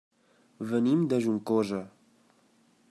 Venim 0.71 1.03
de 1.11 1.21
Juncosa. 1.27 1.85